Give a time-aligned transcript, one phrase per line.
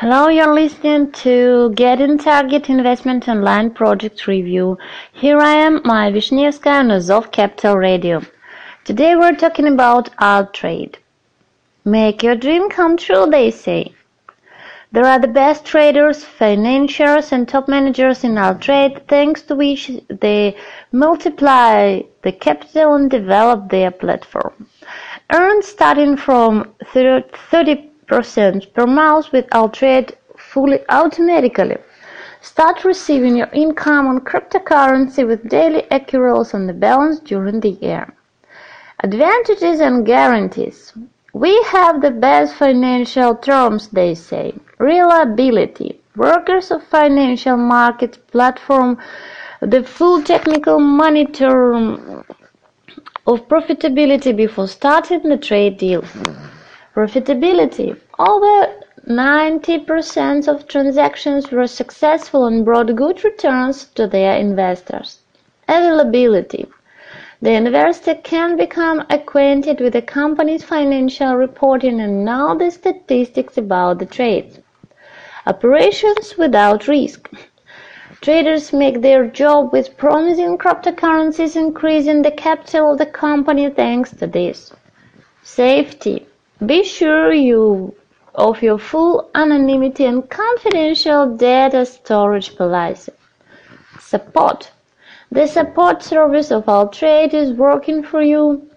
[0.00, 4.78] Hello, you're listening to Get in Target Investment Online Project Review.
[5.12, 8.22] Here I am, Maya Vishnevskaya on Azov Capital Radio.
[8.84, 10.96] Today we're talking about alt trade.
[11.84, 13.92] Make your dream come true, they say.
[14.90, 19.90] There are the best traders, financiers, and top managers in alt trade, thanks to which
[20.08, 20.56] they
[20.92, 24.66] multiply the capital and develop their platform.
[25.30, 31.76] Earn starting from 30 percent per month with Altrade fully automatically.
[32.42, 38.12] Start receiving your income on cryptocurrency with daily accruals on the balance during the year.
[39.04, 40.92] Advantages and guarantees.
[41.32, 44.54] We have the best financial terms, they say.
[44.78, 46.00] Reliability.
[46.16, 48.98] Workers of financial market platform,
[49.60, 51.74] the full technical monitor
[53.26, 56.02] of profitability before starting the trade deal.
[57.00, 58.74] Profitability: Over
[59.08, 65.20] 90% of transactions were successful and brought good returns to their investors.
[65.66, 66.66] Availability:
[67.40, 73.98] The investor can become acquainted with the company's financial reporting and know the statistics about
[73.98, 74.58] the trades.
[75.46, 77.30] Operations without risk:
[78.20, 84.26] Traders make their job with promising cryptocurrencies, increasing the capital of the company thanks to
[84.26, 84.70] this.
[85.42, 86.26] Safety:
[86.66, 87.94] be sure you
[88.34, 93.12] of your full anonymity and confidential data storage policy.
[93.98, 94.70] Support.
[95.30, 98.68] The support service of Altrade is working for you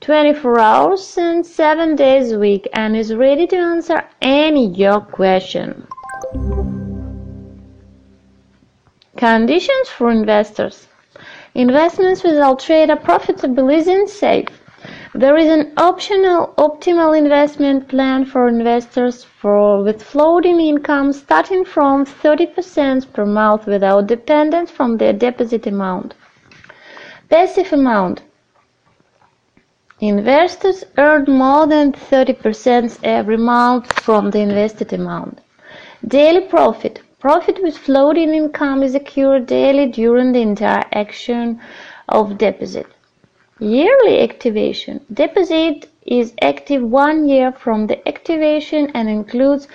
[0.00, 5.86] 24 hours and 7 days a week and is ready to answer any your question.
[9.16, 10.86] Conditions for investors.
[11.54, 14.59] Investments with Altrade are profitable and safe.
[15.12, 22.04] There is an optional optimal investment plan for investors for with floating income starting from
[22.04, 26.14] 30% per month without dependence from their deposit amount.
[27.28, 28.22] Passive amount.
[29.98, 35.40] Investors earn more than 30% every month from the invested amount.
[36.06, 37.02] Daily profit.
[37.18, 41.60] Profit with floating income is accrued daily during the entire action
[42.08, 42.86] of deposit.
[43.62, 49.68] Yearly activation: Deposit is active one year from the activation and includes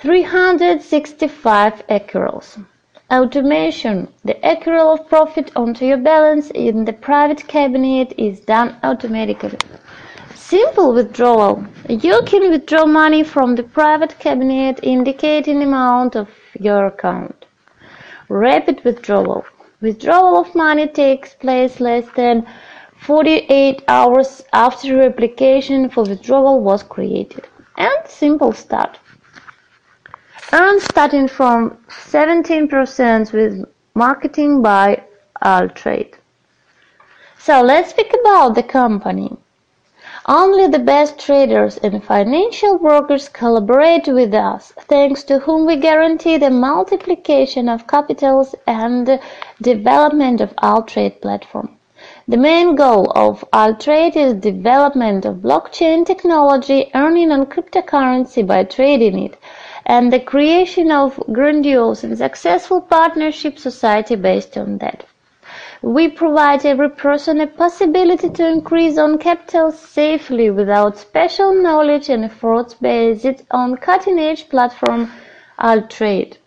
[0.00, 2.62] 365 accruals.
[3.10, 9.56] Automation: The accrual of profit onto your balance in the private cabinet is done automatically.
[10.34, 16.28] Simple withdrawal: You can withdraw money from the private cabinet indicating amount of
[16.60, 17.46] your account.
[18.28, 19.46] Rapid withdrawal:
[19.80, 22.46] Withdrawal of money takes place less than
[23.00, 27.46] 48 hours after application for withdrawal was created.
[27.76, 28.98] And simple start.
[30.52, 35.02] Earn starting from 17% with marketing by
[35.42, 36.14] Altrade.
[37.38, 39.36] So let's speak about the company.
[40.26, 46.38] Only the best traders and financial workers collaborate with us, thanks to whom we guarantee
[46.38, 49.20] the multiplication of capitals and
[49.60, 51.76] development of Altrade platform.
[52.26, 59.18] The main goal of Altrade is development of blockchain technology, earning on cryptocurrency by trading
[59.18, 59.36] it,
[59.84, 65.04] and the creation of grandiose and successful partnership society based on that.
[65.82, 72.24] We provide every person a possibility to increase on capital safely without special knowledge and
[72.24, 75.12] efforts based on cutting-edge platform
[75.58, 76.38] Altrade.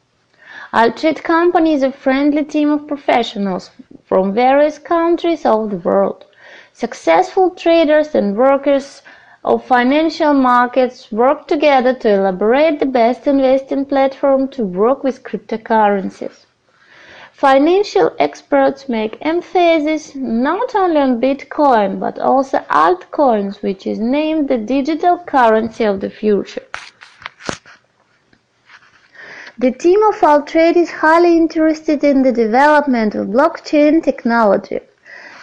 [0.74, 3.70] Altrade company is a friendly team of professionals
[4.08, 6.26] from various countries of the world.
[6.72, 9.02] Successful traders and workers
[9.44, 16.46] of financial markets work together to elaborate the best investing platform to work with cryptocurrencies.
[17.34, 24.58] Financial experts make emphasis not only on Bitcoin but also altcoins, which is named the
[24.58, 26.66] digital currency of the future.
[29.60, 34.82] The team of Altrade is highly interested in the development of blockchain technology.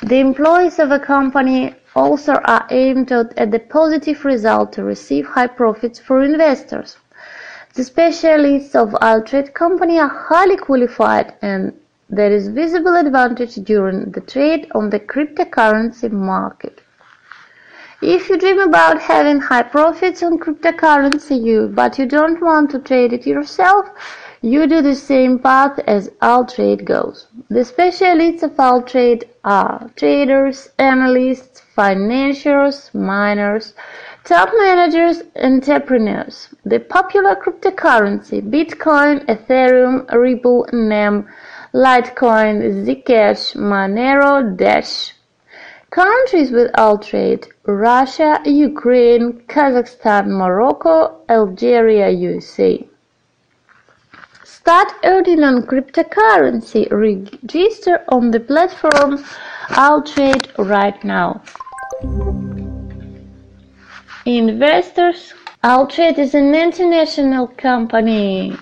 [0.05, 5.49] The employees of a company also are aimed at the positive result to receive high
[5.49, 6.97] profits for investors.
[7.75, 11.73] The specialists of Altrade company are highly qualified and
[12.09, 16.84] there is visible advantage during the trade on the cryptocurrency market.
[18.07, 22.79] If you dream about having high profits on cryptocurrency, you, but you don't want to
[22.79, 23.87] trade it yourself,
[24.43, 27.29] you do the same path as Altrade goes.
[27.49, 33.73] The specialists of Altrade are traders, analysts, financiers, miners,
[34.25, 36.55] top managers, entrepreneurs.
[36.67, 41.27] The popular cryptocurrency Bitcoin, Ethereum, Ripple, NEM,
[41.73, 45.15] Litecoin, Zcash, Monero, Dash.
[45.95, 52.85] Countries with Altrade Russia, Ukraine, Kazakhstan, Morocco, Algeria, USA.
[54.43, 56.91] Start earning on cryptocurrency.
[56.91, 59.25] Register on the platform
[59.69, 61.41] Altrade right now.
[64.27, 65.33] Investors
[65.63, 68.57] Altrade is an international company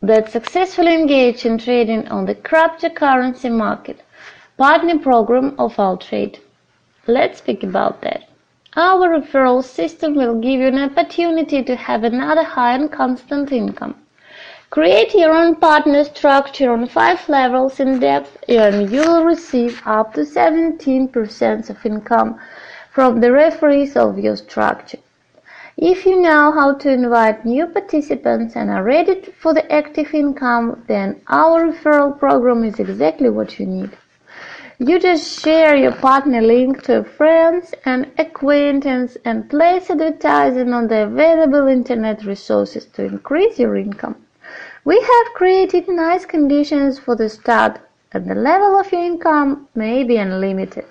[0.00, 4.04] that successfully engaged in trading on the cryptocurrency market,
[4.56, 6.38] partner program of Altrade.
[7.08, 8.28] Let's speak about that.
[8.76, 13.96] Our referral system will give you an opportunity to have another high and constant income.
[14.70, 20.14] Create your own partner structure on five levels in depth and you will receive up
[20.14, 22.38] to 17% of income
[22.92, 24.98] from the referees of your structure.
[25.76, 30.84] If you know how to invite new participants and are ready for the active income,
[30.86, 33.90] then our referral program is exactly what you need.
[34.84, 41.04] You just share your partner link to friends and acquaintances and place advertising on the
[41.04, 44.16] available internet resources to increase your income.
[44.84, 47.78] We have created nice conditions for the start
[48.10, 50.86] and the level of your income may be unlimited.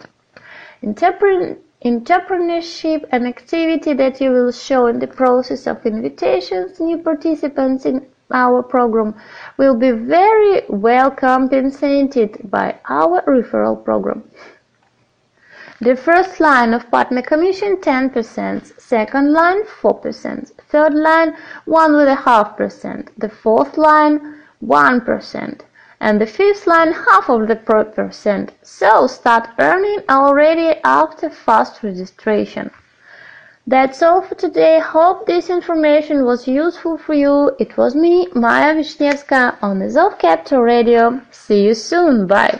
[0.81, 8.05] Entrepreneurship and activity that you will show in the process of invitations new participants in
[8.33, 9.16] our program
[9.57, 14.24] will be very well compensated by our referral program.
[15.80, 21.36] The first line of partner commission 10%, second line 4%, third line
[21.68, 25.62] 1.5%, the fourth line 1%
[26.01, 28.51] and the fifth line half of the percent.
[28.63, 32.72] So start earning already after fast registration.
[33.67, 34.79] That's all for today.
[34.79, 37.55] Hope this information was useful for you.
[37.59, 41.21] It was me, Maya Vishnevska on Azov Capital Radio.
[41.31, 42.27] See you soon.
[42.27, 42.59] Bye.